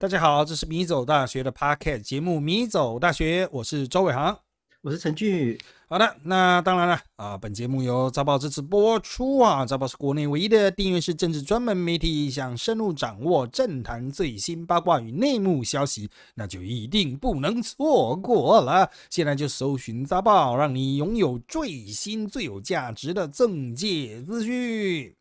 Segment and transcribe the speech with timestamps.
[0.00, 4.34] 大家好，这是米走大学的 Podcast 节目《米走大学》，我是周伟航，
[4.80, 5.60] 我是陈俊宇。
[5.90, 9.66] 好的，那当然了啊，本节目由早报支持播出啊。
[9.66, 18.90] 早报是国内唯一的订阅式政治专门媒体，想深入掌握政坛最新八卦与内幕消息，那就一定不能错过了。
[19.10, 25.14] 现在就搜寻早报，让你拥有最新最有价值的政界资讯。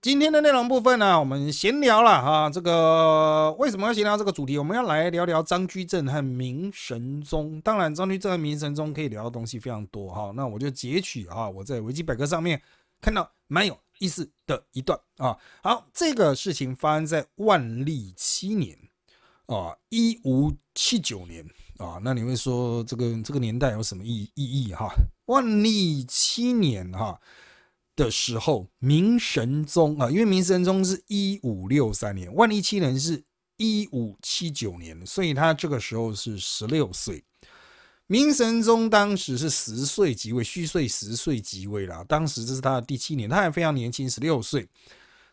[0.00, 2.48] 今天的内容部分呢，我们闲聊了哈。
[2.48, 4.56] 这个为什么要闲聊这个主题？
[4.56, 7.60] 我们要来聊聊张居正和明神宗。
[7.62, 10.32] 当然，张居正和明神宗可以聊的东西非常多哈。
[10.36, 12.62] 那我就截取啊，我在维基百科上面
[13.00, 15.36] 看到蛮有意思的一段啊。
[15.64, 18.78] 好，这个事情发生在万历七年
[19.46, 21.44] 啊，一五七九年
[21.78, 21.98] 啊。
[22.04, 24.94] 那你会说这个这个年代有什么意意义哈？
[25.26, 27.20] 万历七年哈。
[27.98, 33.24] 的时候，明神宗啊，因为明神宗是一五六三年，万历七年是
[33.56, 37.24] 一五七九年，所以他这个时候是十六岁。
[38.06, 42.04] 明神宗当时是十岁即位，虚岁十岁即位了。
[42.04, 44.68] 当时这是他的第七年，他还非常年轻，十六岁。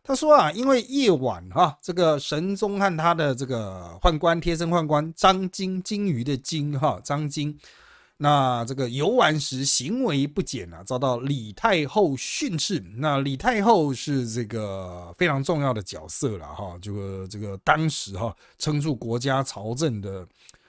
[0.03, 7.55] 他说啊，因为夜晚哈，这个神宗和他的这个宦官贴身宦官张金金鱼的金哈张金。
[8.17, 12.79] 那这个游玩时行为不检啊，遭到李太后训斥。
[12.95, 20.25] 那李太后是这个非常重要的角色了哈，这个这个当时哈撑住国家朝政的，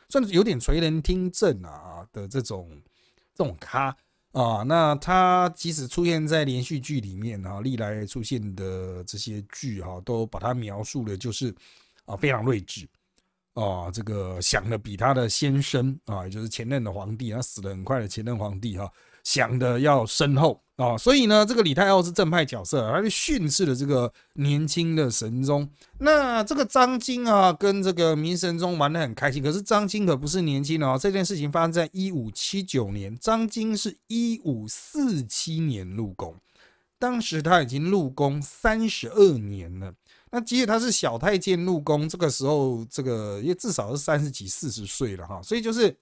[0.08, 2.68] 算是有点垂人听政啊的这种
[3.32, 3.96] 这种咖
[4.32, 4.64] 啊。
[4.64, 11.54] 那他即使出现在连续剧里面啊，历来出现的这些剧哈，都把他描述的就是
[12.06, 12.88] 啊非常睿智。
[13.56, 18.86] 啊，这个想的比他的先生啊，也就是前任的皇帝，他死的很快的前任皇帝哈，
[19.24, 20.96] 想的要深厚啊。
[20.98, 25.66] 所以呢，这个李太后是正派角色，他就训斥了这个年轻的神宗。
[25.98, 29.42] 那这个张京啊，跟这个明神宗玩的很开心。
[29.42, 36.34] 可是张京可不是年轻的哦，这件事情发生在一五七九年，张京是一五四七年入宫，
[36.98, 39.94] 当时他已经入宫三十二年了。
[40.30, 45.96] 那即使他是小太监入宫，这个时候这个也至少是三十几、四十岁了哈，所以就是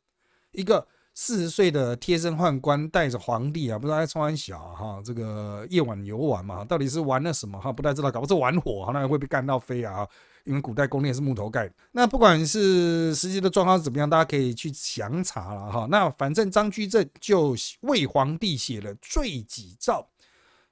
[0.52, 7.70] 一个四十岁的贴身宦官带着皇帝啊，不知道在穿小哈，这个夜晚游玩嘛，到底是玩了什么哈？
[7.70, 10.06] 不太知道，搞不是玩火，那会被干到飞啊？
[10.44, 11.70] 因为古代宫殿是木头盖。
[11.92, 15.86] 那不管是实际的状况是怎么样，大家可以去详查了哈。
[15.90, 20.06] 那反正张居正就为皇帝写了罪己诏。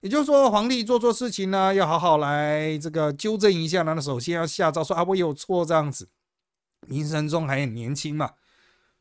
[0.02, 3.82] 也就是说，皇帝做错事情呢，要好好来这个纠正一下。
[3.82, 6.08] 那首先要下诏说啊，我有错这样子。
[6.88, 8.32] 明神宗还很年轻嘛，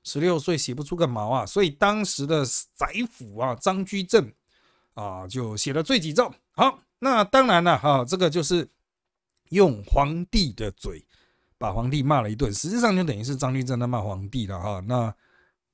[0.04, 1.44] 十六岁写不出个毛啊。
[1.44, 2.46] 所以当时的
[2.76, 4.32] 宰辅啊，张居正
[4.94, 6.32] 啊，就写了罪己诏。
[6.52, 8.70] 好，那当然了哈，这个就是
[9.50, 11.04] 用皇帝的嘴
[11.58, 14.80] 把皇帝骂了一顿，实际上就等于是张居正在骂皇帝了哈。
[14.82, 15.12] 那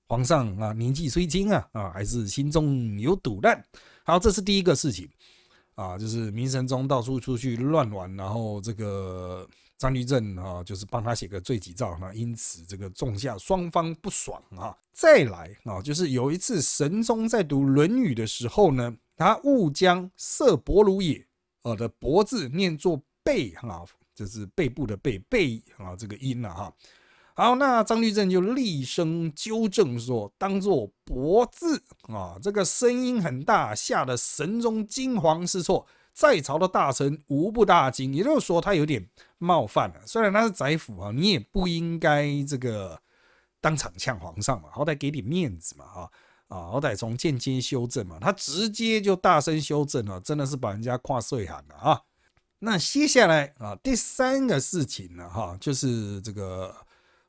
[0.07, 3.61] 皇上啊，年纪虽轻啊，啊，还是心中有堵烂。
[4.05, 5.09] 好，这是第一个事情
[5.77, 14.75] 啊，就是明神宗到处出去乱玩，然后这个张居正啊，就是帮他写个罪己诏，那因此这个种下双方不爽啊。
[14.91, 21.23] 再来啊，就是有一次神宗在读《论语》的时候呢，他误将“色伯如也”
[21.61, 26.73] 呃的“伯”字念作“背”哈，就是背部的“背”背啊这个音了哈。
[27.39, 38.11] 好，那张居正就厉声纠正说：“当做‘伯’字啊，这个声音很大，吓得神宗惊惶失措，在朝的大臣无不大惊。
[38.11, 40.01] 也就是说，他有点冒犯了。
[40.07, 42.99] 虽然他是宰辅啊，你也不应该这个
[43.61, 46.11] 当场呛皇上嘛，好歹给点面子嘛，哈
[46.47, 48.17] 啊，好歹从间接修正嘛。
[48.19, 52.01] 他直接就大声修正了，真的是把人家跨岁喊了啊。
[52.57, 56.75] 那接下来啊，第三个事情呢，哈，就是这个。”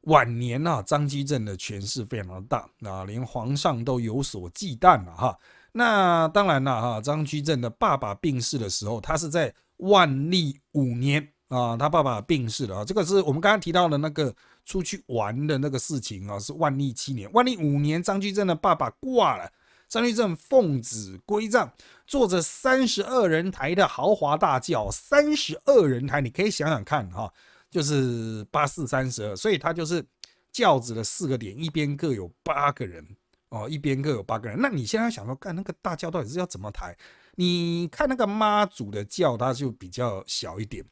[0.08, 5.38] 晚年啊，张居正的权势非常的大，啊，连皇上都有所忌惮了哈。
[5.72, 12.84] 那当然了哈，张居正的爸爸病逝的时候，他是在万历五年啊，他爸爸病逝了啊。
[12.84, 14.34] 这个是我们刚刚提到的那个
[14.64, 17.30] 出去玩的那个事情啊，是万历七年。
[17.32, 19.50] 万历五年，张居正的爸爸挂了，
[19.88, 21.70] 张居正奉旨归葬，
[22.06, 27.30] 坐着三十二人台的豪华大轿，三十二人台，你可以想想看哈。
[27.70, 30.04] 就是八四三十二，所以它就是
[30.50, 33.06] 轿子的四个点，一边各有八个人
[33.50, 34.58] 哦，一边各有八个人。
[34.60, 36.96] 那你现在想说，干那个大轿到底是要怎么抬？
[37.36, 40.84] 你看那个妈祖的轿，它就比较小一点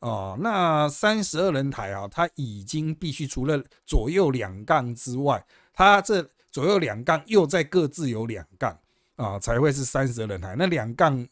[0.00, 0.36] 哦。
[0.40, 8.76] 那三十二人抬啊，它已经必须除了左右两杠之外，它这左右两杠又在各自有两杠
[9.16, 10.56] 啊，才会是三十二人抬。
[10.56, 11.26] 那两杠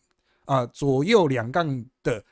[0.44, 2.24] 啊，左右两杠的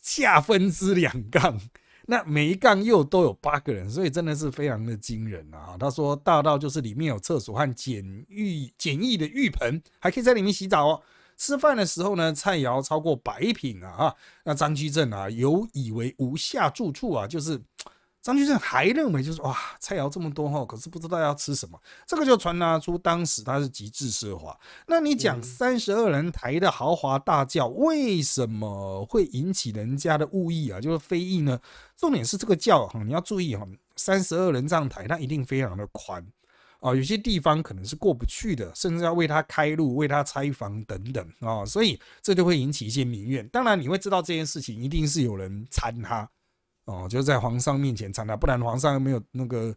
[0.00, 1.60] 下分之两杠。
[2.06, 5.76] 那每一杠又都有八个人，所以真的是非常的惊人啊！
[5.78, 11.02] 他说大到就是里面有厕所和简浴简易的浴盆，还可以在里面洗澡哦。
[11.36, 13.96] 吃饭的时候呢，菜肴超过百品啊！
[13.96, 17.60] 哈，那张居正啊，有以为无下住处啊，就是。
[18.24, 24.58] 张居正还认为，就是哇，菜肴这么多哈，可是不知道要吃什么，这个就传达出当时他是极致奢华。
[24.86, 30.80] 那你讲三十二人抬的豪华大轿，为什么会引起人家的误议啊？
[30.80, 31.60] 就是非议呢？
[31.98, 33.66] 重点是这个轿哈，你要注意哈，
[33.96, 36.26] 三十二人这样抬，它一定非常的宽
[36.80, 43.46] 啊，有些地方可能是过不去的，甚至要为他开路、为他拆房等等啊，所以这就会引起一些民怨。
[43.48, 46.26] 当然，你会知道这件事情一定是有人参他。
[46.86, 49.74] 哦，就是在皇上面前参他，不然皇上又没有那个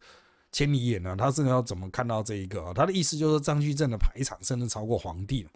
[0.52, 1.16] 千里眼呢。
[1.18, 2.74] 他是要怎么看到这一个？
[2.74, 5.48] 他的意思就是张居正的排场甚至超过皇帝。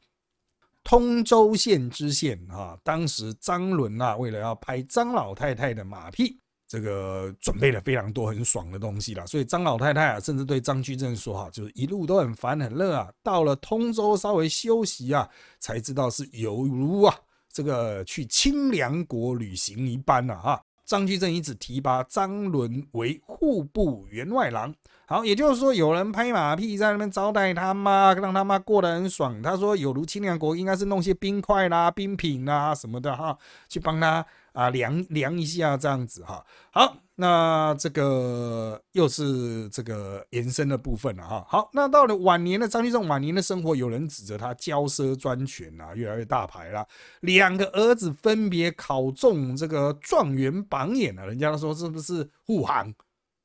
[0.84, 9.28] 通州县知县啊，当时张伦啊，为了要拍张老太太的马屁，这个准备了非常多很爽的东西了。
[9.28, 17.16] 所以张老太太啊，甚至对张居正说：“哈，就是一路都很烦很热啊，到了通州稍微休息啊，才知道是犹如啊
[17.52, 24.76] 这个去清凉国旅行一般了哈。”张居正一直提拔张伦为户部员外郎。
[25.06, 29.42] 好，也就是说，有人拍马屁在那边招待他妈，让他妈过得很爽。
[29.42, 33.38] 他说，有如清凉国，应该是弄些冰块啦、冰品啦什么的哈，
[33.70, 36.46] 去帮他啊凉凉一下这样子哈。
[36.72, 36.98] 好。
[37.22, 41.46] 那这个又是这个延伸的部分了哈。
[41.48, 46.84] 好，那到了晚年的张居正晚年的生活，有人指责他骄奢专权啊，越来越大牌了。
[47.20, 52.92] 两个儿子分别考中这个状元榜眼了，人家都说是不是护航？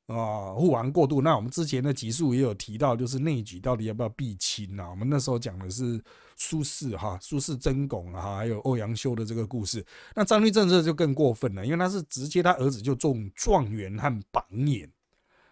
[0.07, 1.21] 啊，护航过度。
[1.21, 4.89] 那我们之前的集数也有提到，就是内举到底要不要避亲啊？
[4.89, 6.03] 我们那时候讲的是
[6.37, 9.85] 苏轼哈，苏轼曾巩哈，还有欧阳修的这个故事。
[10.15, 14.89] 那张居正这就更过分了，因为他是直接他儿子就中状元和榜眼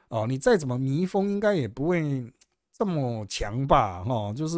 [0.08, 2.32] 哦，你再怎么迷风，应该也不会。
[2.77, 4.57] 这么强吧，哈，就是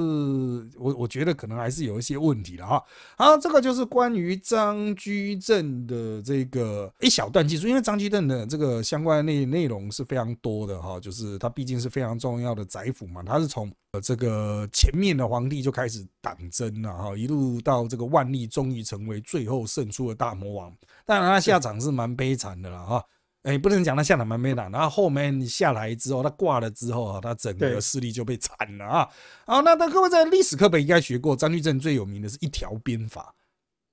[0.75, 2.83] 我我觉得可能还是有一些问题了哈。
[3.15, 20.75] 好，这个就是关于张居正的这个一小段技术，因为张居正的这个相关内内容是非常多的哈，就是他毕竟是非常重要的宰辅嘛，他是从呃这个前面的皇帝就开始党争了哈，一路到这个万历终于成为最后胜出的大魔王，
[21.05, 23.03] 当然他下场是蛮悲惨的了哈。
[23.47, 29.09] 哎，不能讲他下来蛮没打，然后后面下来之后，他挂了之后啊，他整个势力就被铲了啊。
[29.45, 33.33] 好，那那各位在历史课本应该学过，张居正最有名的是一条鞭法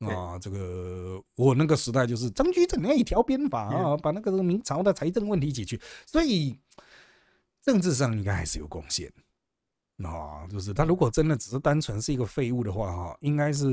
[0.00, 0.36] 啊。
[0.40, 6.58] 这个我那个时代就是张居正那一条鞭法啊，把那个明朝的财政问题解决，所以
[7.62, 9.08] 政治上应该还是有贡献
[10.02, 10.48] 啊。
[10.50, 13.66] 就是他如果真的只是单纯是一个废物的话哈，应该是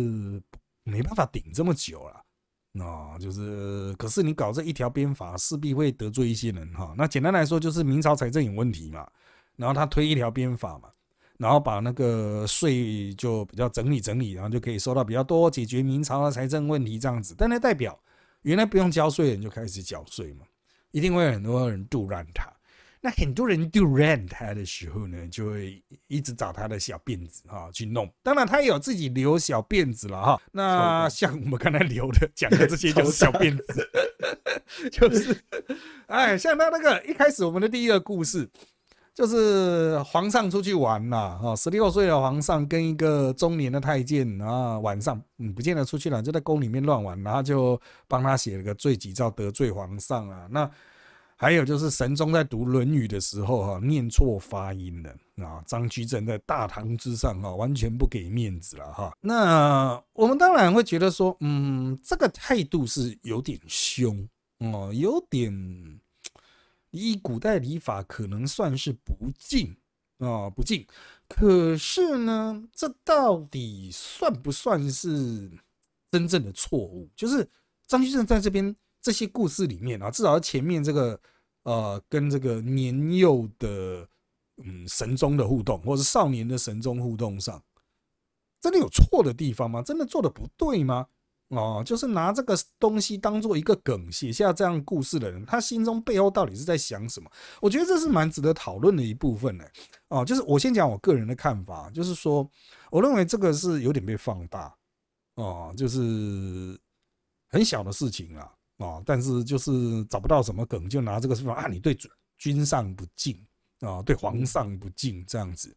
[0.83, 2.23] 没办法顶这么久了。
[2.79, 6.93] 啊，就是，可是你搞这一条鞭法，势必会得罪一些人哈。
[6.97, 9.05] 那简单来说，就是明朝财政有问题嘛，
[9.57, 10.87] 然后他推一条鞭法嘛，
[11.37, 17.35] 然后把那个税就比较整理整理，然后就可以收到比较多，解决明朝的财政问题这样子。
[17.37, 17.99] 但那代表
[18.43, 20.45] 原来不用交税的人就开始缴税嘛，
[20.91, 22.49] 一定会有很多人杜乱他。
[23.03, 28.07] 那很多人 do rent 他的时候呢，就会一直找他的小辫子哈去弄。
[28.21, 30.41] 当然，他也有自己留小辫子了哈。
[30.51, 33.89] 那像我们刚才留的讲的这些就是小辫子，
[34.91, 35.35] 就是
[36.05, 38.47] 哎，像他那个一开始我们的第一个故事，
[39.15, 50.47] 就是皇上出去玩了哈，十六岁的皇上跟一个中年的太监啊，晚上嗯不见得出去了，就在宫里面乱玩，然后就帮他写了个罪己诏，得罪皇上啊。
[50.51, 50.69] 那
[51.41, 55.09] 还有就是神宗在读《论语》的时候，哈，念错发音了
[55.43, 55.59] 啊！
[55.65, 59.11] 张居正在大堂之上，哈，完全不给面子了，哈。
[59.19, 64.29] 那我们当然会觉得说，嗯，这个态度是有点凶
[64.59, 65.51] 哦，有点
[66.91, 69.75] 依古代礼法可能算是不敬
[70.19, 70.85] 啊，不敬。
[71.27, 75.49] 可是呢，这到底算不算是
[76.11, 77.09] 真正的错误？
[77.15, 77.49] 就是
[77.87, 78.75] 张居正在这边。
[79.01, 81.19] 这些故事里面啊，至少前面这个
[81.63, 84.07] 呃，跟这个年幼的
[84.63, 87.61] 嗯神宗的互动，或者少年的神宗互动上，
[88.61, 89.81] 真的有错的地方吗？
[89.81, 91.07] 真的做的不对吗？
[91.49, 97.29] 哦，就是拿这个东西当做一个梗写下这样故事的人，他心中背后到底是在想什么？
[97.59, 99.65] 我觉得这是蛮值得讨论的一部分呢。
[100.07, 102.49] 哦，就是我先讲我个人的看法，就是说，
[102.89, 104.73] 我认为这个是有点被放大
[105.35, 106.79] 哦，就是
[107.49, 108.49] 很小的事情了。
[108.81, 111.95] 啊，但是就是找不到什么梗，就拿这个说啊，你对
[112.37, 113.37] 君上不敬
[113.81, 115.75] 啊，对皇上不敬这样子。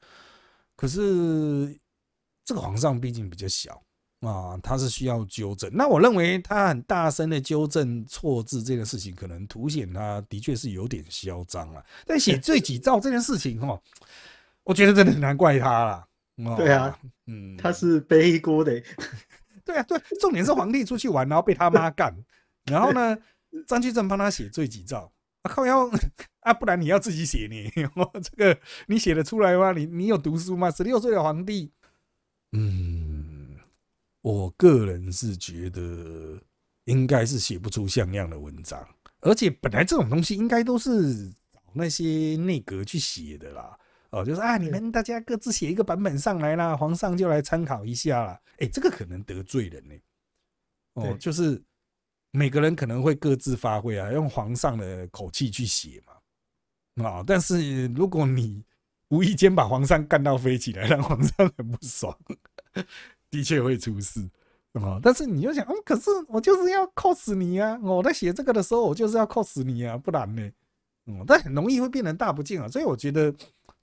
[0.77, 1.79] 可是
[2.45, 3.83] 这个皇上毕竟比较小
[4.21, 5.71] 啊，他是需要纠正。
[5.73, 11.85] 那我认为他很大声的纠正错字这件事情，可能凸显他的确是有点嚣张了。
[12.07, 13.79] 但写罪己诏这件事情，哈，
[14.63, 16.09] 我觉得真的很难怪他了。
[16.57, 18.83] 对啊，嗯，他是背锅的。
[19.65, 22.15] 对啊，对，重点是皇帝出去玩，然后被他妈干，
[22.67, 23.19] 然后呢，
[23.67, 25.13] 张居正帮他写罪己诏。
[25.43, 25.67] 啊靠！
[25.67, 25.87] 要
[26.41, 27.71] 啊，不然你要自己写呢？
[28.23, 29.73] 这个你写得出来吗？
[29.73, 30.71] 你你有读书吗？
[30.71, 31.71] 十六岁的皇帝，
[32.53, 33.59] 嗯，
[34.23, 36.41] 我个人是觉得
[36.87, 38.89] 应该是写不出像样的文章，
[39.21, 43.79] 而且本来这种东西应该都是找那些内阁去写的啦。
[44.13, 48.41] 哦，就是啊，你们大家各自写一个版本上来啦，皇上就来参考一下啦。
[48.61, 49.95] 哎，这个可能得罪人呢。
[50.95, 51.63] 哦，就是。
[52.37, 56.03] 每个人可能会各自发挥啊，用皇上的口气去写
[56.97, 57.25] 嘛，啊！
[57.25, 58.61] 但是如果你
[59.09, 62.13] 无意间把皇上干到飞起来，让皇上很不爽，
[63.31, 64.29] 的确会出事
[64.73, 64.99] 啊！
[65.01, 67.79] 但是你就想，嗯，可是我就是要 cos 你啊！
[67.81, 70.51] 我在写这个的时候，我就是要 cos 你啊，不然呢？
[71.07, 72.67] 嗯，但很容易会变成大不敬啊！
[72.67, 73.33] 所以我觉得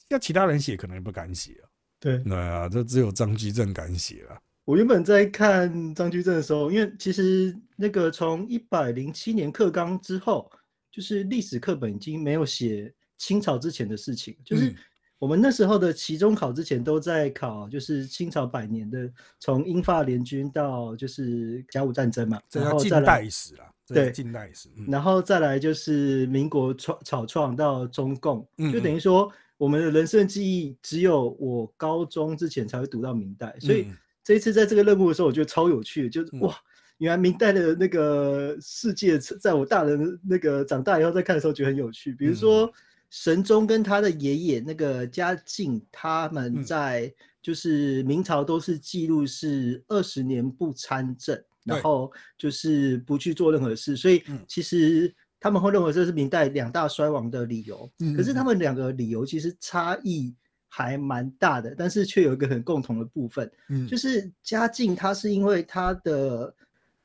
[0.10, 1.70] 要其他人写，可能也不敢写啊。
[2.02, 4.38] 对，对啊，这只有张居正敢写了。
[4.72, 10.50] 我原本在看张居正的时候，因为其实那个从一百零七年课纲之后，
[10.90, 14.74] 就是历史课本已经没有写清朝之前的事情，就是
[15.20, 19.12] 我们那时候的期中考之前都在考，就是清朝百年的，
[19.42, 33.86] 从英法联军到就是甲午战争嘛，然后近代史了，对，近代史，然后再来就是民国创草创到中共，就等于说我们的人生记忆只有我高中之前才会读到明代，所以。
[34.24, 36.56] 这一次在这个任务的时候，我觉得超有趣，就是哇，
[37.00, 42.14] 原来明代的那个世界，在我大人那个长大以后再看的时候，觉得很有趣。
[42.14, 42.72] 比如说
[43.10, 47.12] 神宗跟他的爷爷那个嘉靖，他们在
[47.42, 57.92] 就是明朝都是记录是二十年不参政，然后就是不去做任何事，所以其实他们会认为这是明代两大衰亡的理由。
[58.16, 60.36] 可是他们两个理由其实差异。
[60.74, 66.56] 还蛮大的，但是却有一个很共同的部分，嗯，就是嘉靖他是因为他的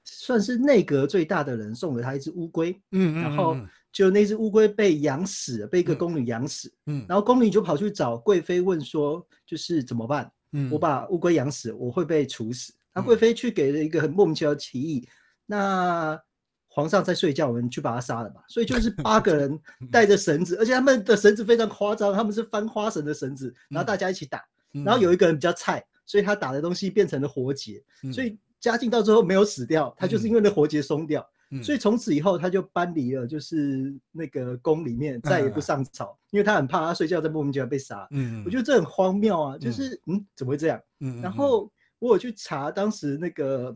[0.05, 3.57] 算是内阁最大的人送了他一只乌龟，嗯嗯，然后
[3.91, 10.31] 就那只乌龟被养死了，被一个宫女养死，嗯，然后宫女就跑去找贵妃问说，就是怎么办？
[10.53, 12.73] 嗯，我把乌龟养死，我会被处死。
[12.95, 15.09] 那贵妃去给了一个很莫名其妙的提议，
[15.45, 16.23] 那。
[16.77, 18.45] 皇上在睡觉，我们去把他杀了吧。
[18.49, 19.59] 所以就是 八个人
[19.91, 24.45] 带着绳子，而且他们的绳子非常夸张，他们是翻花绳的绳子，然后大家一起打。
[24.85, 27.83] 然后有一个人比较菜，所以他打的东西变成了活结。
[28.13, 31.27] 所以嘉靖到最后没有死掉，他就是因为那活结松掉。
[31.63, 38.07] 所以从此以后他就搬离了，就是那个宫里面再也不上朝，因为他很怕他睡觉在莫名其妙被杀。
[38.11, 40.79] 嗯，我觉得这很荒谬啊，就是嗯怎么会这样？
[41.01, 43.75] 嗯，然后我有去查当时那个。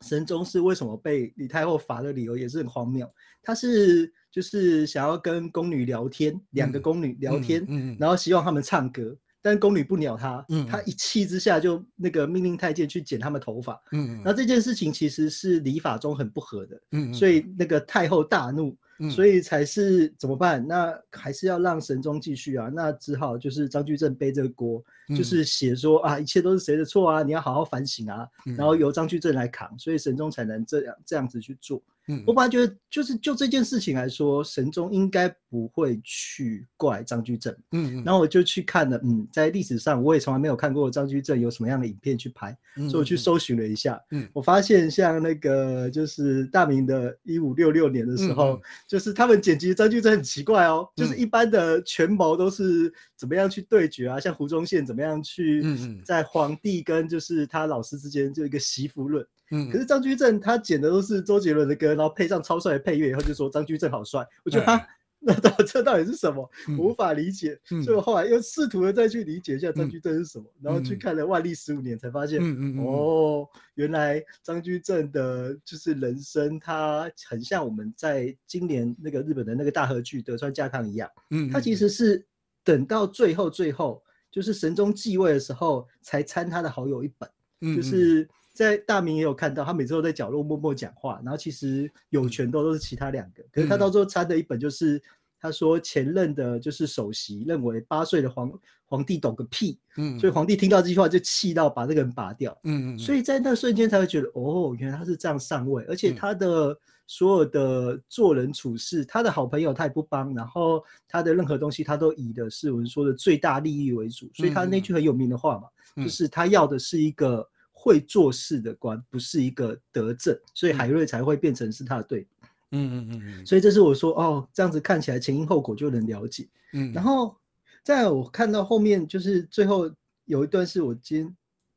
[0.00, 3.08] 神宗是为什么被李太后罚的理由也是很荒谬，
[3.42, 7.64] 他是就是想要跟宫女聊天，两个宫女聊天，
[7.98, 16.80] 然后希望他们唱歌，但宫女不鸟他，他一气之下就那个命令太监去剪他们头发，然后这件事情其实是礼法中很不合的，
[17.12, 18.74] 所以那个太后大怒。
[19.10, 20.64] 所以才是怎么办？
[20.64, 22.70] 那还是要让神宗继续啊？
[22.72, 27.20] 那只好就是张居正背这个锅，就是写说啊，一切都是谁的错啊？
[27.24, 28.24] 你要好好反省啊，
[28.56, 31.82] 然后由张居正来扛，所以神宗才能这样这样子去做。
[32.08, 37.52] 嗯，我本来觉得就是就这件事情来说，神宗应该不会去怪张居正。
[37.72, 44.00] 嗯嗯，然后我就去看了，嗯，在历史上我也从来没有看过张居正有什么样的影片去拍，所以我去搜寻了一下。
[44.10, 55.62] 嗯，我发现像那个就是大明的一五六六年的时候，就是他们剪辑张居正很奇怪哦，就是一般的权谋都是怎么样去对决啊，像胡宗宪怎么样去
[56.04, 59.26] 在皇帝跟就是他老师之间就一个媳妇论。
[59.50, 64.26] 嗯，可是张居正他剪的都是周杰伦的歌，然后配上超帅的配乐，以后就说张居正好帅。
[64.44, 64.86] 我觉得他
[65.26, 66.50] 那 到这到底是什么？
[66.78, 67.58] 无法理解。
[67.82, 72.40] 所以我后来又试图的再去理解一下张居正是什么，然后去看了万历十五年，才发现，
[72.78, 81.08] 哦，原来张居正的就是人生，他很像我们在今年那个日本的那个大和剧德川家康一样。
[81.30, 82.22] 嗯，他其实是
[82.62, 88.28] 等到最后最后，就是神宗继位的时候，才参他的好友一本，就是。
[88.54, 95.02] 在大明也有看到，他每次都在角落默默讲话，然后其实有权都都是其他两个，可是他到最后参的一本就是
[95.40, 98.52] 他说前任的就是首席认为八岁的皇
[98.84, 117.44] 皇帝懂个屁，嗯，所以皇帝听到这句话就气到把这个人拔掉，嗯嗯，所以在那瞬间才会觉得哦，原来他是这样上位，而且他的所有的做人处事，他的好朋友他也不帮，然后他的任何东西他都以的是我们说的最大利益为主，所以他那句很有名的话嘛，就是他要的是一个。
[117.84, 122.28] 会做事的官，不是一个德政，所以海瑞才会变成是他的对比。
[122.70, 123.46] 嗯嗯嗯嗯。
[123.46, 126.48] 所以这是我说哦，这样子看起来前因后果就能了解。
[126.72, 126.90] 嗯。
[126.94, 127.36] 然后
[127.82, 129.90] 在我看到后面，就是最后
[130.24, 131.36] 有一段是我今天。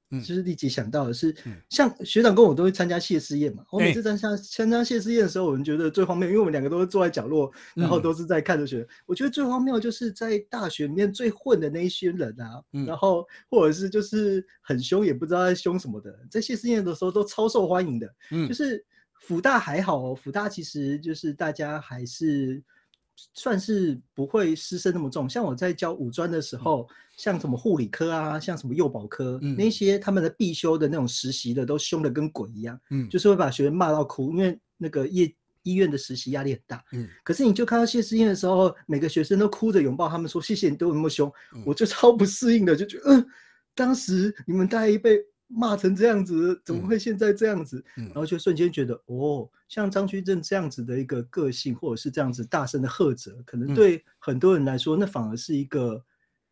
[0.10, 1.36] 就是立即想到的是，
[1.70, 3.64] 像学长跟我都会参加谢师宴嘛。
[3.72, 8.88] 我每次参加参加谢师宴的时候，我们觉得最荒谬，因为我们两个都是坐在角落，然后都是在看着学。
[9.06, 18.08] 我觉得最荒谬就是在大学里面最混的那一些人啊，然后或者是就是很凶，也不知道在凶什么的，在谢师宴的时候都超受欢迎的。
[18.48, 18.84] 就是
[19.22, 22.64] 辅大还好哦，辅大其实就是大家还是。
[23.34, 35.34] 算是不会师生那么重，像我在教五专的时候，像什么护理科啊，像什么幼保科，那些他们的必修的那种实习的都凶的跟鬼一样，嗯，就是会把学生骂到哭，因为那个业
[35.64, 41.32] 医院的实习压力很大，嗯，可是你就看到谢师宴的时候，每个学生都哭着拥抱他们说谢谢你对我那么凶，
[41.66, 43.28] 我就超不适应的，就觉得嗯，
[43.74, 45.20] 当时你们大一辈。
[45.48, 47.84] 骂成这样子，怎么会现在这样子？
[47.96, 56.04] 然后就瞬间觉得，哦，像张居正这样子的一个个性，或者是这样子大声的喝责，可能对很多人来说，那反而是一个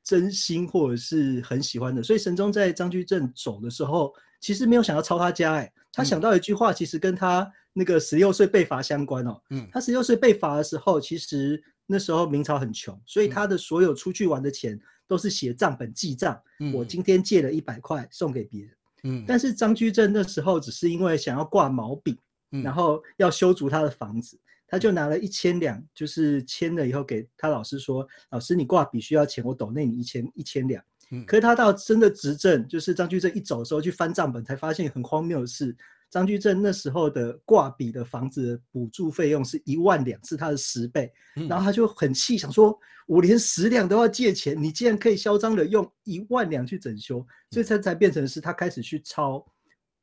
[0.04, 2.02] 真心或者是很喜欢的。
[2.02, 9.42] 所以神宗在张居正走的时候，其实没有想要抄他家，哎，他想到一句话，其实跟他那个十六岁被罚相关哦。
[9.50, 16.42] 嗯，他十六岁被罚的时候，其实那时候明朝很穷，所以他的所有出去玩的钱都是写账本记账。
[16.74, 18.72] 我今天借了一百块送给别人。
[19.08, 22.20] 嗯，但是张居正那时候只是因为想要挂毛笔，
[22.50, 35.76] 然后要修筑他的房子，他就拿了一千两，就是签了以后给他老师说：“老师，你挂笔需要钱，我抖内你一千一千两。”嗯，可是他到真的执政，就是张居正一走的时候去翻账本，才发现很荒谬的是。
[36.16, 41.12] 张居正那时候的挂笔的房子补助费用是一万两，是他的十倍。
[41.50, 42.74] 然后他就很气，想说
[43.06, 47.20] ：“我连十两都要借钱，你竟然可以嚣张的用一万两去整修。”
[47.52, 49.46] 所以才才变成是他开始去抄。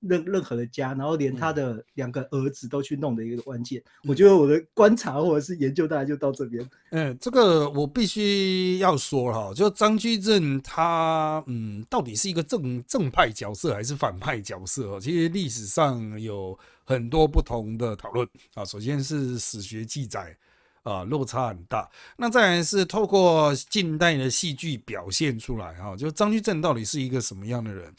[0.02, 6.68] 任任何的家，然后连他的两个儿子都去弄的一个关键，我觉得我的观察或者是研究大概就到这边。
[6.90, 15.00] 嗯，这个我必须要说哈，就张居正他，嗯，到底是一个正正派角色还是反派角色？
[15.00, 18.64] 其实历史上有很多不同的讨论啊。
[18.64, 20.36] 首先是史学记载
[20.82, 21.88] 啊，落差很大。
[22.16, 27.94] 那再来是透过近代的戏剧表现出来哈，就张居正到底是一个什么样的人？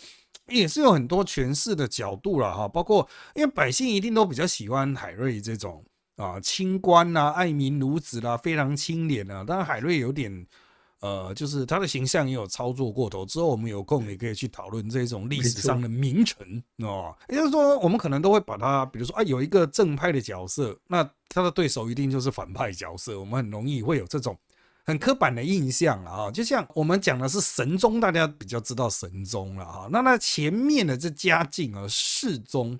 [0.48, 5.84] 也是有很多诠释的角度了哈，包括因为百姓一定都比较喜欢海瑞这种
[6.18, 9.44] 啊清官呐、爱民如子啦、非常清廉啊。
[9.44, 10.46] 当然海瑞有点
[11.00, 13.26] 呃，就是他的形象也有操作过头。
[13.26, 17.14] 之后我们有空也可以去讨论这种历史上的名臣哦。
[17.30, 23.20] 也就是说，我们可能都会把他，比如说啊，有一个正派的角色，那他的对手一定就是反派角色。
[23.20, 24.38] 我们很容易会有这种。
[24.86, 29.88] 很刻板的印象了哈，就像我们讲的是神宗，大家比较知道神宗了哈。
[29.90, 32.78] 那那前面的这嘉靖啊，世宗，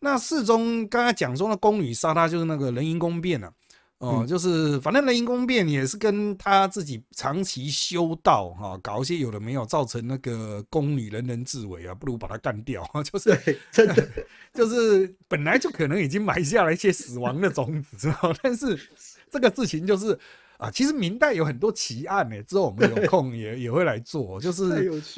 [0.00, 3.52] 那世宗刚才讲说那宫女杀他，就是那个人因宫变了，
[3.98, 14.08] 哦，就是反正人因宫变也是跟他自己长期修道哈，搞一些有的没有，造成那个宫女人人自危啊，不如把他干掉， 就是真的，
[14.54, 18.10] 就是本来就可能已经埋下了一些死亡的种子，
[18.42, 18.90] 但是
[19.30, 20.18] 这个事情就是。
[20.62, 24.68] 啊，其实明代有很多奇案呢，之后我们有空也也会来做，就是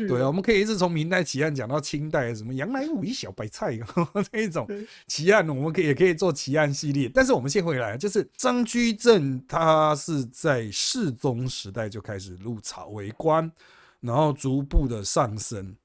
[0.08, 3.78] 对啊，我们可以一直从明代奇案讲到清代，什么杨乃武一小白菜
[4.32, 4.66] 这一种
[5.06, 7.10] 奇案，我们可以也可以做奇案系列。
[7.12, 13.52] 但是我们先回来，就是张居正他是在世宗时代就开始入朝为官，
[14.00, 15.76] 然后逐步的上升，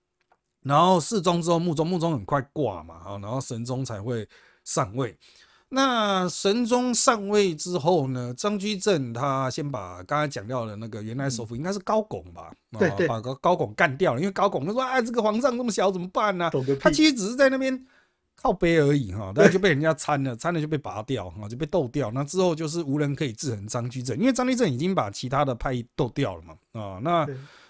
[0.64, 4.26] 然后世宗之后穆宗，穆宗很快挂嘛，然后神宗才会
[4.64, 5.18] 上位。
[5.72, 8.34] 那神宗上位之后呢？
[8.36, 14.20] 张居正他先把刚才讲到的那个原来首辅应该是高拱吧，对对，把高高拱干掉了。
[14.20, 16.50] 因为高拱他说：“哎，这个皇上这么小怎么办 呢？”
[16.82, 17.86] 他其实只是在那边
[18.36, 22.10] 靠背而已哈， 但是就被人家参了，参了就被拔掉哈，就被斗掉。
[22.12, 27.28] 那之后就是无人可以制衡张居正，因为张居正已经把其他的派斗掉了嘛啊，那。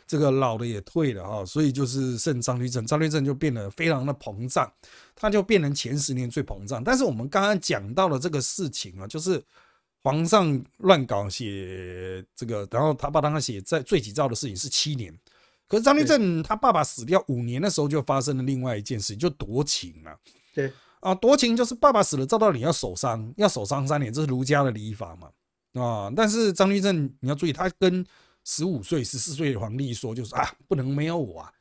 [0.09, 4.67] 这个老的也退了哈，所以就是剩张居正，张居正就变得非常的膨胀，
[5.15, 6.83] 他就变成前十年最膨胀。
[6.83, 9.39] 但是我们刚刚讲到的这个事情啊，就是
[10.01, 15.15] 皇上乱搞写这个，然后他爸当他写在罪己诏的事情是七年，
[15.67, 20.17] 可是张居正他爸爸死掉五年的时候就发生了另外一件事情，就夺情了。
[20.55, 25.29] 对啊，夺情就是爸爸死了，照道理要守丧，要守丧三年，这是儒家的礼法嘛
[25.79, 26.11] 啊。
[26.15, 28.03] 但是张居正你要注意，他跟
[28.45, 31.51] 十五岁、十四岁的皇帝说：“就是啊，不能没有我啊，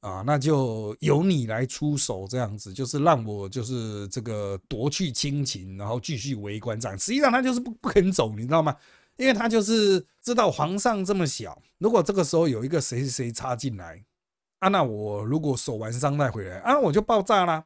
[0.00, 6.98] 啊，那就由你来出手，这样子就是让我就是这个夺去亲情，然后继续为官这样。
[6.98, 8.76] 实际上他就是不不肯走，你知道吗？
[9.16, 14.02] 因为他就是知道皇上这么小，如果这个时候有一个谁谁谁插进来，
[14.60, 17.64] 啊，那我如果守完伤再回来啊，我就爆炸啦。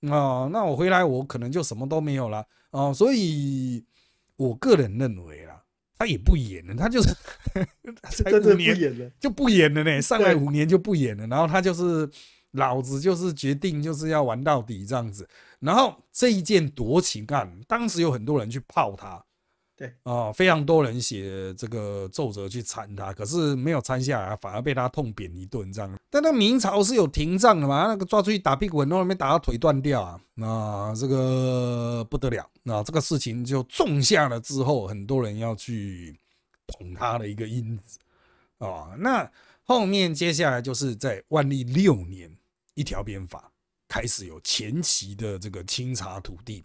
[0.00, 2.92] 哦，那我回来我可能就什么都没有了哦。
[2.92, 3.84] 所以
[4.36, 5.45] 我个人认为，
[5.98, 7.08] 他也不演了，他就是
[8.10, 8.74] 才五年
[9.18, 12.08] 就不演了呢，上来五年就不演了，然后他就是
[12.52, 15.28] 老子就是决定就是要玩到底这样子。
[15.60, 19.24] 然后这一件夺情案，当时有很多人去泡他。
[19.76, 25.98] 对啊，非常多人写这个奏折去参他，可是没有参下来，反而被他痛扁一顿这样。
[26.08, 27.86] 但那明朝是有廷杖的嘛？
[27.86, 30.18] 那个抓出去打屁股，然后没打到腿断掉啊！
[30.34, 36.18] 那这个不得了，那这个事情就种下了之后，很多人要去
[36.66, 37.98] 捅他的一个因子
[38.56, 38.94] 啊。
[38.98, 39.30] 那
[39.62, 42.34] 后面接下来就是在万历六年，
[42.72, 43.52] 一条鞭法
[43.86, 46.64] 开始有前期的这个清查土地。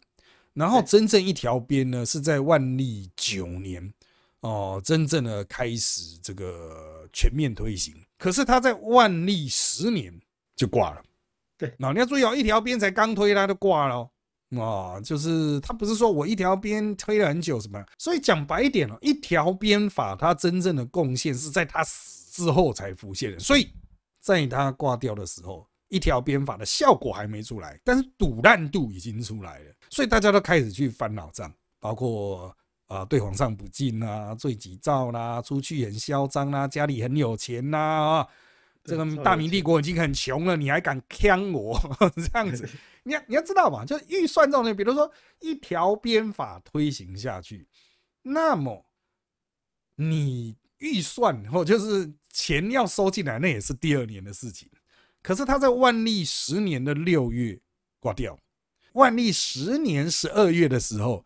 [0.53, 3.93] 然后真正一条边呢，是在万历九年
[4.41, 7.95] 哦，真正的开始这个全面推行。
[8.17, 10.13] 可是他在万历十年
[10.55, 11.01] 就挂了。
[11.57, 14.09] 对，那你要注意哦，一条边才刚推他就挂了
[14.49, 23.69] 哦，就是他不是说我一条边推了很久什么，所以讲白一点哦，一条边法它真正的贡献是在他死之后才浮现的，所以
[24.19, 25.65] 在他挂掉的时候。
[25.91, 32.55] 一条鞭法的效果还没出来，但是赌烂度已经出来了，所以大家都开始去翻老账，包括
[32.87, 38.27] 啊对皇上不敬啊，罪己诏啦，出去很嚣张啦，家里很有钱呐啊，
[38.85, 41.77] 这个大明帝国已经很穷了，你还敢坑我
[42.15, 42.69] 这样子？
[43.03, 47.67] 你要你要知道嘛，就预算这种东西，比如说一条鞭法推行下去，
[48.21, 48.85] 那么
[49.95, 54.69] 你预算或就是钱要收进来，那也是第二年的事情。
[55.21, 57.59] 可是他在万历十年的六月
[57.99, 58.37] 挂掉，
[58.93, 61.23] 万历十年十二月的时候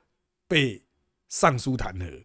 [0.48, 0.84] 被
[1.30, 2.24] 尚书弹劾，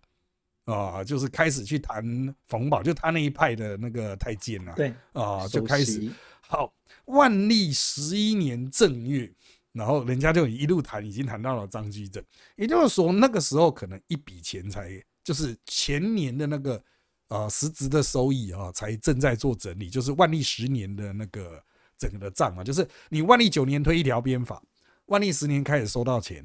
[0.64, 6.72] 啊，就是开始去谈冯保，就他那一派的那个太监呐，对，啊，就开始好。
[7.06, 9.33] 万历十一年正月，
[9.72, 12.22] 然后人家就一路谈，已经谈到了张居正，
[12.56, 16.83] 也就是说那个时候可能一笔钱财，就是前年的那个。
[17.30, 21.64] 啊，实质的收益啊，才正在做整理，就是万历十年的那个
[21.96, 24.60] 整个的账啊，就是你万历九年推一条鞭法，
[25.06, 26.44] 万历十年开始收到钱，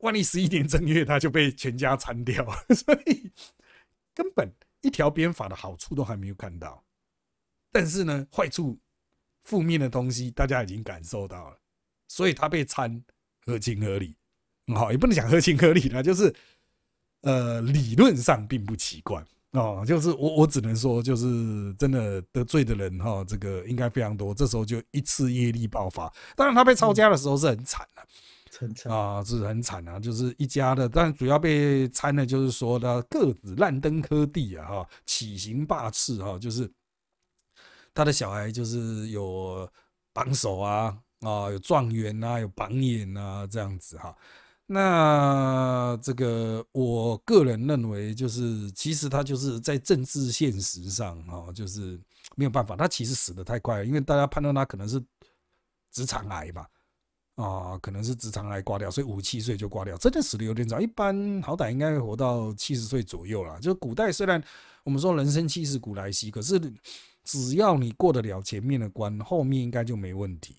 [0.00, 3.32] 万历十一年正月他就被全家参掉， 所以
[4.14, 6.84] 根本一条鞭法的好处都还没有看到，
[7.72, 8.78] 但是呢，坏处、
[9.44, 11.58] 负面的东西大家已经感受到了，
[12.06, 13.02] 所以他被参
[13.46, 14.14] 合情合理，
[14.74, 16.34] 好，也不能讲合情合理了，就是
[17.22, 19.24] 呃，理论上并不奇怪。
[19.52, 24.34] 哦，就是我，我只能说，就是真的得罪的人哈，这个应该非常多。
[24.34, 26.12] 这时候就一次业力爆发。
[26.34, 28.02] 当然，他被抄家的时候是很惨的，
[28.58, 30.86] 很惨啊，是很惨啊，就是一家的。
[30.86, 36.70] 但主要被参的，就是说他个子烂登科第啊，哈，起行霸斥哈，就是
[37.94, 39.66] 他的小孩就是有
[40.12, 44.14] 榜首啊，啊，有状元啊，有榜眼啊，这样子哈。
[44.68, 52.00] 那这个，我个人认为，就是其实他就是在政治现实上啊，就是
[52.34, 52.74] 没有办法。
[52.74, 55.00] 他其实死的太快了，因为大家判断他可能是
[55.92, 56.68] 直肠癌吧，
[57.36, 60.80] 啊，可能是直肠癌挂掉，所以五七岁就挂掉，真的死的有点早。
[60.80, 63.60] 一般好歹应该会活到七十岁左右了。
[63.60, 64.42] 就古代虽然
[64.82, 66.60] 我们说人生七十古来稀，可是
[67.22, 70.56] 只要你过得了前面的关，后面应该就没问题。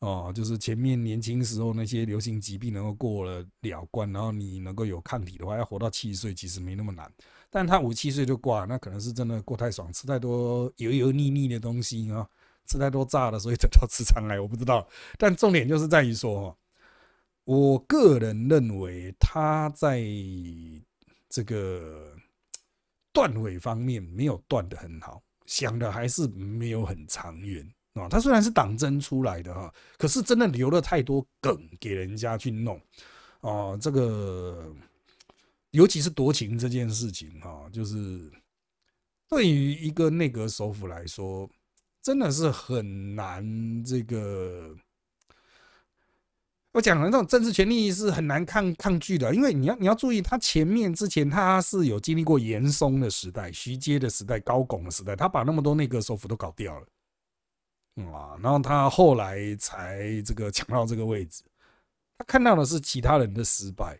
[0.00, 7.10] 哦，就是前面年轻时候那些流行疾病能够过了了关，然后你能够有抗体的话，要活到七十岁其实没那么难。
[7.48, 12.28] 但他五七岁就挂，那可能是真的过太爽，吃太多油油腻腻的东西啊，
[12.66, 14.86] 吃太多炸的，所以得到直肠癌，我不知道。
[15.16, 16.54] 但重点就是在于说，
[17.44, 20.04] 我个人认为他在
[21.30, 22.14] 这个
[23.12, 27.66] 断尾方面没有断得很好，想的还是没有很长远。
[28.00, 32.80] 啊，他虽然是党争出来的哈，可是真的留了太多梗给人家去弄，
[33.40, 34.70] 哦，这个
[35.70, 38.30] 尤其是夺情这件事情哈，就是
[39.28, 41.48] 对于一个内阁首辅来说，
[42.02, 43.82] 真的是很难。
[43.84, 44.76] 这个
[46.72, 56.86] 我讲的这种政治权利是很难抗抗拒的，因为你要你要注意，他前面之前他是有经历过严嵩的时代、徐阶的时代、高拱的时代，他把那么多内阁首辅都搞掉了。
[57.96, 61.42] 啊，然后他后来才这个抢到这个位置，
[62.18, 63.98] 他看到的是其他人的失败，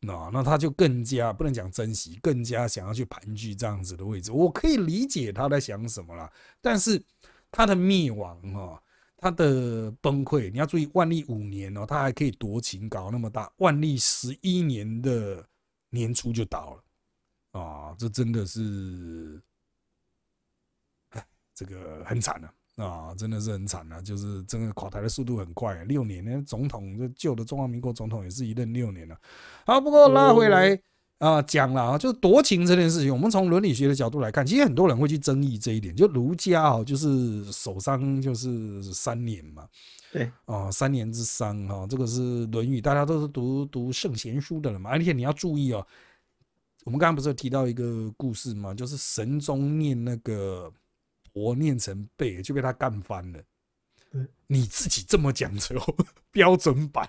[0.00, 4.32] 那那他就更加不能讲珍惜，更加想要去盘踞这样子的位置。
[4.32, 6.28] 我可以理解他在想什么了，
[6.60, 7.00] 但是
[7.52, 8.82] 他的灭亡哈，
[9.16, 15.48] 他的崩溃，你要注意，万历五年哦，他还可以夺情搞那么大，万历十一年的
[15.90, 19.40] 年初就倒了，啊，这真的是，
[21.54, 22.52] 这个很惨了。
[22.76, 29.16] 啊，真的是很惨啊，就是真的垮台的速度很快，六年那总统这旧的中华民国总统也是一任六年了。
[29.64, 30.78] 好，不过拉回来
[31.18, 35.96] 啊，讲了啊，就是夺情这件事情，我们从伦理学的角度来看，其实很多人会去争议这一点。
[35.96, 39.66] 就儒家啊，就是守丧就是三年嘛，
[40.12, 45.86] 对哦，三年之丧哈，这个是《论语》，大家都是读读圣贤书的人嘛，而且你要注意哦，
[46.84, 48.74] 我们刚刚不是有提到一个故事嘛？
[48.74, 50.70] 就是神宗念那个。
[51.36, 53.42] 我念成背就被他干翻了。
[54.46, 55.78] 你 自己这么讲求
[56.30, 57.06] 标准版，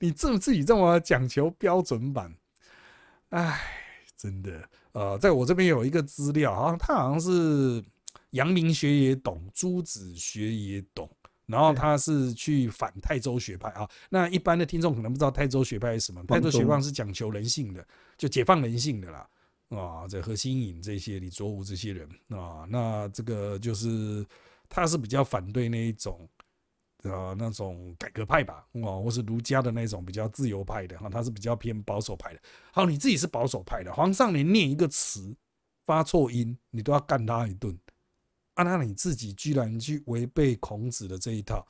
[0.00, 2.34] 你这自己这么讲求标准版，
[3.28, 3.60] 哎，
[4.16, 7.84] 真的，呃，在我这边有一个资料啊，他好像是
[8.30, 11.10] 阳明学也懂，朱子学也懂，
[11.44, 13.86] 然后他是去反泰州学派啊。
[14.08, 19.28] 那一般的听众可能不知道泰州学派是什么，泰州学派是讲求人性的，就解放人性的啦。
[19.76, 24.24] 啊，这何新颖这些李卓吾这些人啊，那这个就是
[24.68, 26.28] 他是比较反对那一种
[27.04, 32.40] 啊那种改革派吧，哦，或是儒家的那种比较自由派的哈，他是比较偏保守派的。
[32.72, 35.34] 好，你自己是保守派的，皇上连念一个词
[35.84, 37.76] 发错音，你都要干他一顿，
[38.54, 41.66] 啊，那你自己居然去违背孔子的这一套。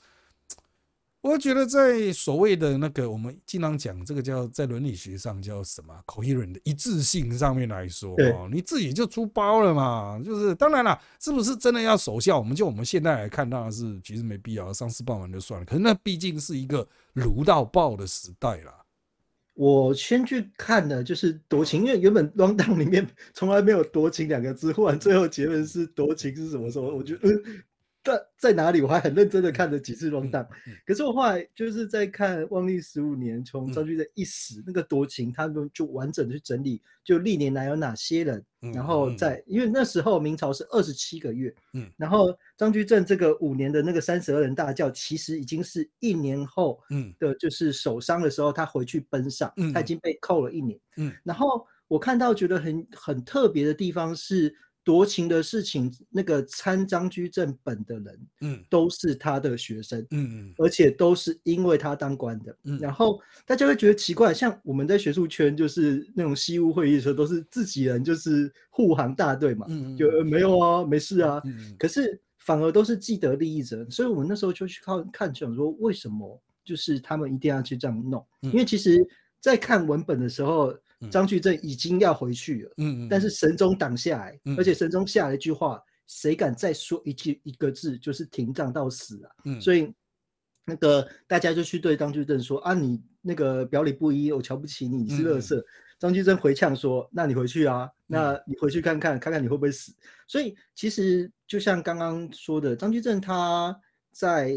[1.23, 10.21] 我觉得在所谓的那个，我们经常讲这个叫在伦理学上叫什么 coherent 的一致性上面来说，哦，你自己就出包了嘛。
[10.25, 12.37] 就是当然了，是不是真的要守孝？
[12.37, 15.65] 我们就我们现在来看，当然是其实没必要，丧事办完就算了。
[15.65, 18.75] 可是那毕竟是一个儒道爆的时代啦。
[19.55, 26.87] 我先去看的就是夺情，因为原本 round down 里面从来没有夺情两个字，忽然最后结论是夺情是什么时候？
[26.87, 27.29] 我觉得。
[28.03, 28.81] 在在哪里？
[28.81, 30.45] 我还很认真的看了几次《乱荡》，
[30.85, 54.53] 可是我后来就是在看万历十五年，从张居正一死那个夺情，他们就完整的去整理，就历年来有哪些人，然后在因为那时候明朝是二十七个月，嗯，然后张居正这个五年的那个三十二人大教，其实已经是一年后，嗯的，就是守丧的时候他回去奔丧，他已经被扣了一年，嗯，然后我看到觉得很很特别的地方是。
[54.85, 78.25] 夺情的事情，那个参张居正本的人，嗯，都是他的学生，嗯嗯，而且都是因为他当官的，嗯，然后大家会觉得奇怪，像我们在学术圈，就是那种西屋会议的时候，都是自己人，就是护航大队嘛，嗯嗯，就没有啊，没事啊，嗯可是反而都是既得利益者，所以我们那时候就去看看，想说为什么就是他们一定要去这样弄？
[78.41, 78.99] 因为其实，
[79.39, 80.75] 在看文本的时候。
[81.11, 82.75] 张居正已经要回去了，
[83.11, 89.93] 但是神宗挡下来，而且神宗下了一句话，谁敢再说一句一个字，就是停葬到死啊，嗯，所以
[90.65, 95.65] 那个大家就去对张居正说啊，你那个表里不一，我瞧不起你，你是乐色。
[95.99, 99.93] 张居正回呛说，那你回去啊，那你回去看看，看看你会不会死。
[100.27, 103.75] 所以其实就像刚刚说的，张居正他
[104.13, 104.51] 在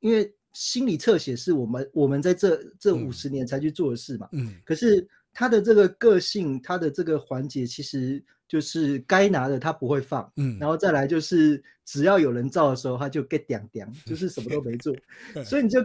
[0.00, 5.08] 因为心理侧写是我们我们在这这五十年才去做的事嘛，嗯，可是。
[5.32, 14.94] 他的这个个性，他的这个环节，其实就是该拿的他不会放，嗯，然后再来就是只要有人造的时候，他就 get 点点， 就是什么都没做，
[15.44, 15.80] 所以你就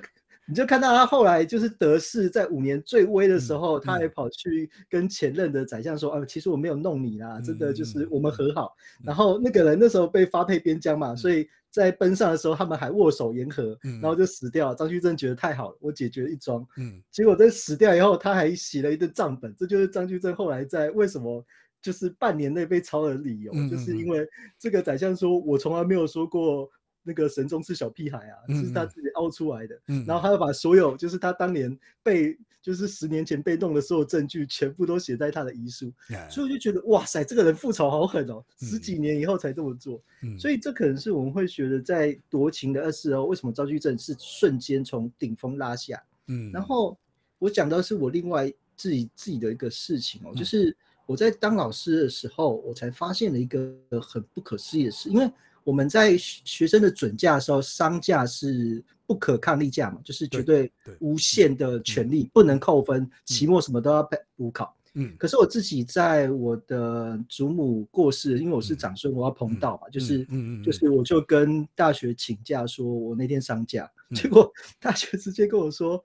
[0.47, 8.73] 你就看到他后来就是得势，在五年最危的时候，他还跑去跟前任的宰相说，啊，其实我没有弄你啦，真的就是我们和好。
[9.03, 11.47] 然后那个人那时候被发配边疆嘛，所以。
[11.75, 14.73] 在奔上的时候，他们还握手言和，然后就死掉。
[14.73, 16.65] 张居正觉得太好了，我解决了一桩。
[16.77, 19.53] 嗯，结果在死掉以后，他还写了一顿账本。
[19.57, 21.45] 这就是张居正后来在为什么
[21.81, 24.25] 就是半年内被抄的理由，就是因为
[24.57, 26.69] 这个宰相说：“我从来没有说过
[27.05, 32.37] 那个神宗是小屁孩啊，是他自己凹出来的。”然后他又把所有就是他当年被。
[32.65, 35.93] 就是十年前被动的所有证据，全部都写在他的遗书，
[36.31, 38.43] 所以我就觉得哇塞，这个人复仇好狠哦！
[38.57, 40.01] 十几年以后才这么做，
[40.39, 46.03] 所以这可能是我们会觉得在夺情的二世哦，为什么赵居正是瞬间从顶峰拉下？
[46.25, 46.97] 嗯，然后
[47.37, 55.31] 我讲到是我另外自己自己的一个事情哦，就是我在当老师的时候，我才发现了一个很不可思议的事，因为
[55.65, 58.81] 我们在学生的准假的时候，商假是。
[59.07, 64.01] 不可抗力假嘛，就是绝对无限的权利，不能扣分，期末什么都要
[64.35, 64.75] 补考。
[64.95, 70.25] 嗯，可是我自己在我的祖母过世，因为我是长孙，我要捧到嘛，就是，
[70.63, 76.03] 就是我就跟大学请假，说我那天丧假，结果大学直接跟我说，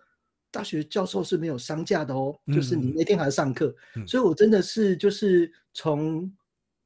[0.51, 3.75] 大学教授是没有丧假的哦，就是你那天还上课，
[4.07, 6.31] 所以我真的是就是从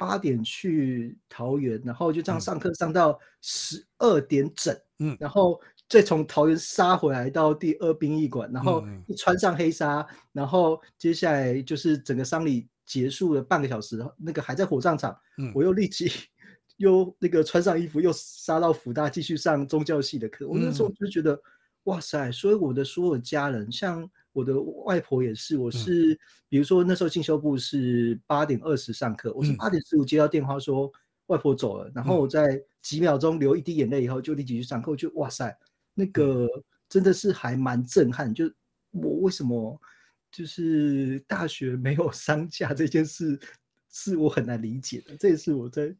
[0.05, 5.61] 八点去桃园，然后就这样上课上到十二点整，嗯，然后。
[5.87, 15.17] 再从桃园杀回来到第二殡仪馆，然后一穿上黑纱，然后接下来就是整个丧礼结束了半个小时，那个还在火葬场，
[15.55, 16.11] 我又立即
[16.79, 20.49] 又那个穿上衣服又杀到福大继续上宗教系的课。
[20.49, 21.39] 我那时候就觉得，
[21.85, 22.33] 哇塞！
[22.33, 26.19] 所以我的所有家人，像我的外婆也是，我是
[26.51, 30.93] 比如说那时候进修部是八点二十上课，我是八点十五接到电话说
[31.29, 35.57] 外婆走了，然后我在几秒钟流一滴眼泪以后就立即去上课，就哇塞，
[35.95, 36.47] 那个
[36.89, 38.35] 真的是还蛮震撼。
[38.35, 38.45] 就
[38.91, 39.81] 我为什么
[40.31, 43.41] 就是大学没有 商假这件事？
[43.97, 45.95] 是我很难理解的，这也是我在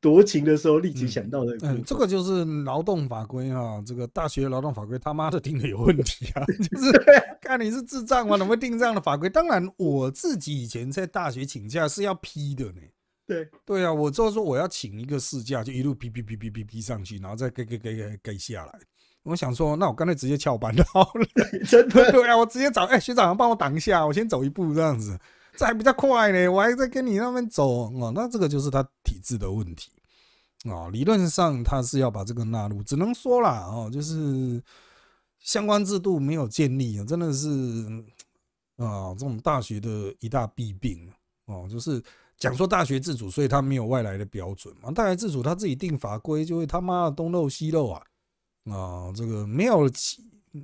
[0.00, 1.56] 夺情的时候立即想到的。
[1.62, 6.44] 嗯，这个就是劳动法规啊，这个大学劳动法规他妈的定的有问题啊！
[6.70, 6.92] 就是
[7.40, 8.36] 看你是智障吗？
[8.38, 9.28] 怎么会定这样的法规？
[9.28, 12.80] 当然，我自己以前在大学请假是要批的呢。
[13.26, 18.72] 对对啊，我就是说我要请一个事假，就一路批批批批批批上去，然后再给给给给给下来。
[19.24, 21.26] 我想说，那我干脆直接翘班 好了。
[21.68, 25.18] 真的对啊，我直接找哎学长帮我挡一下，我先走一步这样子。
[25.58, 29.90] 这还比较快呢，我还在跟你那边走哦，那这个就是他体制的问题
[30.70, 30.88] 啊。
[30.90, 34.62] 理论上他是要把这个纳入，只能说啦哦，就是
[35.40, 37.48] 相关制度没有建立啊，真的是
[38.76, 41.12] 啊，这种大学的一大弊病
[41.46, 42.00] 哦，就是
[42.36, 44.92] 讲说大学自主，所以他没有外来的标准嘛。
[44.92, 48.00] 大学自主他自己定法规，就会他妈的东漏西漏啊
[48.70, 49.90] 啊，这个没有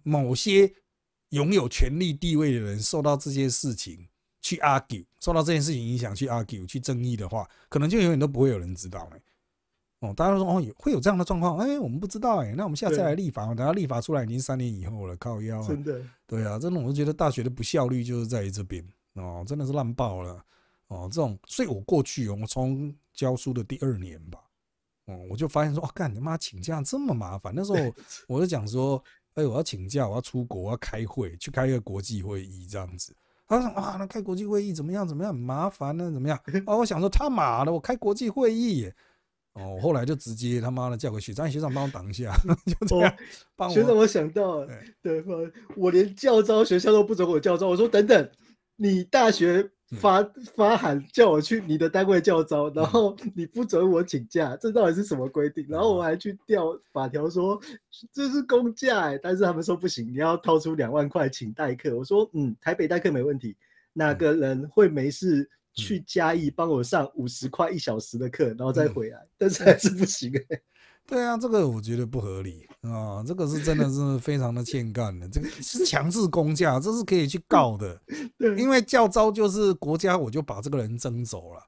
[0.05, 0.73] 某些
[1.31, 4.07] 拥有权力地位的人受到这些事情。
[4.45, 9.21] 去 argue，受到这件事情影响去 argue 去争议的话，可能就永远都不会有人知道哎。
[10.01, 15.63] 哦，大家都说哦，会有这样的状况，哎，我们不知道哎，那我们下次来立法，等下立法出来已经三年以后了，靠腰。
[15.63, 15.99] 真的。
[16.27, 20.45] 对啊，这种我就觉得大学的不效率就是在于这边哦，真的是烂爆了
[20.89, 21.09] 哦。
[21.11, 24.39] 这种，所以我过去哦，我从教书的第二年吧，
[25.07, 27.55] 哦，我就发现说，哦，干你妈请假这么麻烦。
[27.57, 27.79] 那时候
[28.29, 29.03] 我就讲说，
[29.35, 33.17] 哎，我要请假，我要出国，我要开会，去开一个国际会议这样子。
[33.47, 35.07] 他说：“啊，那开国际会议怎么样？
[35.07, 35.33] 怎么样？
[35.33, 36.11] 很麻烦呢？
[36.11, 36.39] 怎么样？
[36.67, 38.91] ”啊，我想说他妈的，我开国际会议，
[39.55, 42.35] 哦，后来就直接他妈的叫个学长，学长帮我挡一下，
[42.67, 43.15] 就这样。
[43.71, 44.67] 学长，我想到，
[45.03, 45.23] 对，
[45.77, 47.69] 我连教招学校都不准我教招。
[47.69, 48.31] 我说等等，
[48.77, 49.71] 你大学。
[49.95, 50.23] 发
[50.55, 55.67] 发函叫我去你的单位叫招，然后你不准我请假，这到底是什么规定？
[55.69, 57.61] 然后我还去调法条说
[58.13, 61.97] 这是公假哎，但是他们说不行，你要掏出两万块请代课。
[61.97, 63.57] 我说嗯，台北代课没问题，
[63.93, 69.27] 哪个人会没事去嘉义帮我上五十块一小时的课，然后再回来？
[69.37, 70.61] 但是还是不行哎。
[71.07, 78.01] 对啊，这个我觉得不合理啊，这个是真的是非常的欠干的，这个是强制公假，这是可以去告的。
[78.39, 81.61] 对，因为教招就是国家，我就把这个人征走了。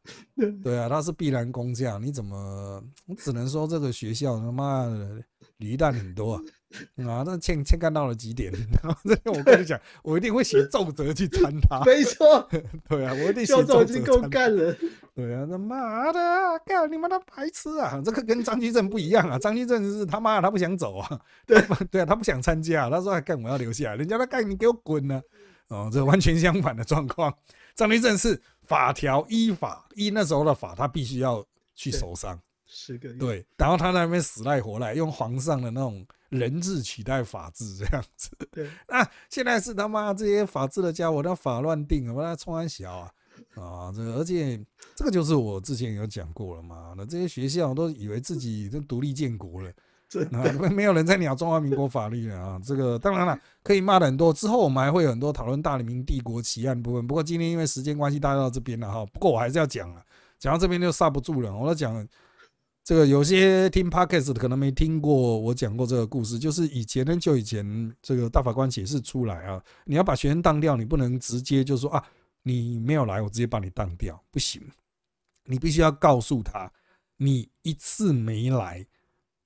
[0.62, 2.82] 对啊，他是必然公假，你怎么？
[3.06, 5.22] 我只能说这个学校他妈的
[5.58, 6.40] 驴蛋很多。
[6.96, 11.82] 啊，那欠欠干到了极点， 然后这我跟你讲，我一定会写奏折去参他。
[11.84, 12.46] 没错，
[12.88, 14.76] 对啊，我一定写奏折去够干了。
[15.16, 16.20] 对啊，他妈的，
[16.66, 17.98] 干你妈的白痴啊！
[18.04, 21.58] 这个跟张居正不一样啊， 张居正是他妈他不想走啊，对
[21.90, 25.22] 对啊，他不想参加，他说干我要留下来，人家他干你给我滚呢。
[25.68, 27.34] 哦，这完全相反的状况，
[27.74, 31.42] 张居正是法条依法依那时候的法，他必须要
[31.74, 32.38] 去守丧。
[32.66, 33.14] 十个月。
[33.14, 36.06] 对，然后他那边死赖活赖，用皇上的那种。
[36.28, 43.08] 人治取代法治这样子，对，那 现在是他妈这些法治的家伙，他法乱定，我他冲安小啊
[43.56, 43.92] 啊！
[43.94, 44.58] 这而且
[44.94, 49.70] 这个就是我之前有讲过了嘛，那这些学校都以为自己都独立建国了，
[50.32, 52.60] 啊，没有人在鸟中华民国法律了啊！
[52.64, 57.06] 这个当然了，可以骂的很多，之后我们还会有很多讨论大明帝国奇案部分。
[57.06, 59.04] 不过今天因为时间关系，大家到这边了哈。
[59.06, 60.02] 不过我还是要讲了，
[60.38, 62.06] 讲到这边就刹不住了，我要讲。
[62.88, 72.00] 这个有些听 podcast 可能没听过我讲过这个故事，就是以前很久以前，这个大法官解释出来啊，你要把学生当掉，你不能直接就说啊，
[72.48, 74.62] 你没有来，我直接把你当掉，不行，
[75.42, 76.72] 你必须要告诉他，
[77.16, 78.86] 你一次没来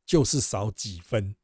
[0.05, 1.35] 就是少几分，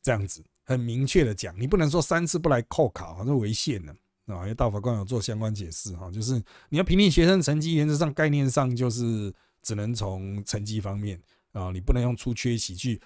[0.00, 3.92] 这样子很明确的讲，你不能说三次不来扣考，好像违宪了
[4.26, 11.20] 啊，因为大法官有做相关解释哈，就是你要评定学生成绩，原则上概念上就是只能从成绩方面。
[11.52, 13.02] 啊，你不能用出缺席去，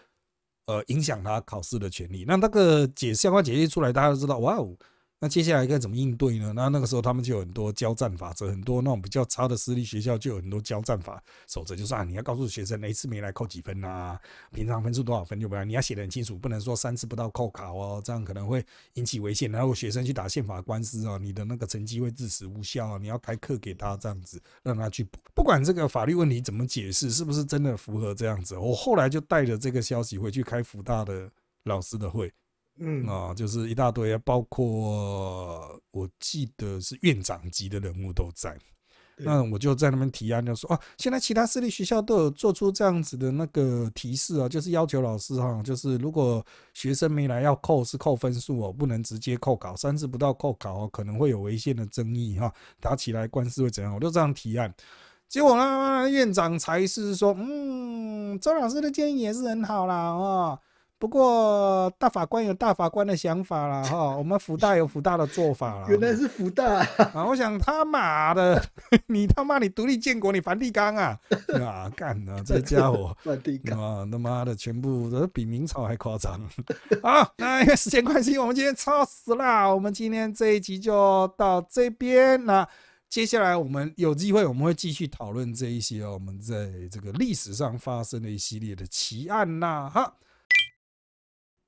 [0.66, 2.26] 呃，影响他考试的权利。
[2.28, 4.76] 那那个解相关解释出来，大家都知道，哇哦。
[5.20, 6.52] 那接下来该怎么应对呢？
[6.54, 14.20] 那那个时候他们就有很多交战法则，很多那种比较差的私立学校就有很多交战法守则，就是啊，你要告诉学生哪一次没来扣几分啊，
[14.52, 18.62] 平常分数多少分就不要，你要写得很清楚，不能说三次不到扣考哦，这样可能会
[18.94, 28.58] 引起违宪，然后学生去打宪法官司啊，你的那个成绩会自此无效，你要开课给他这样子，让他去补不管这个法律问题怎么解释，是不是真的符合这样子？
[28.58, 31.30] 我后来就带着这个消息回去开福大的
[31.64, 32.30] 老师的会。
[32.78, 38.56] 嗯啊，就是一大堆，包括我记得是院长级的人物都在。
[39.16, 53.94] 那我就在那边提案，就说啊，现在其他私立学校都有做出这样子的那个提示啊，就是要求老师哈，就是如果学生没来要扣是扣分数哦，不能直接扣考，三次不到扣考哦，可能会有违宪的争议哈，打起来官司会怎样？
[53.94, 54.74] 我就这样提案，
[55.28, 60.58] 结果呢，院长才是说，嗯，周老师的建议也是很好啦啊。
[61.04, 65.86] 不过大法官有大法官的想法啦， 哈，我们福大有福大的做法啦。
[65.90, 66.78] 原来是福大
[67.12, 67.26] 啊！
[67.26, 68.58] 我想他妈的，
[69.08, 71.20] 你他妈你独立建国，你梵蒂冈啊
[71.60, 72.42] 啊干 啊！
[72.42, 76.40] 这家伙梵蒂冈啊，他妈的全部都比明朝还夸张
[77.02, 77.34] 好！
[77.36, 82.42] 那因为时间关系，我们今天超时啦，我们今天这一集就到这边。
[82.46, 82.66] 那
[83.10, 90.10] 接下来我们有机会，我们会继续讨论这一些我们在这个历史上发生的一系列的奇案呐，哈。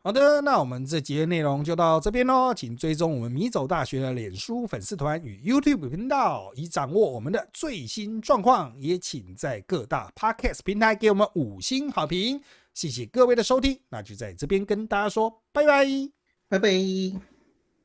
[0.06, 8.72] 好的，那我们这节内容就到这边喽，请追踪我们米走大学的脸书粉丝团与 YouTube 频道，以掌握我们的最新状况。
[8.78, 12.40] 也请在各大 Podcast 平台给我们五星好评，
[12.72, 13.80] 谢谢各位的收听。
[13.88, 15.84] 那就在这边跟大家说拜拜，
[16.48, 17.35] 拜拜。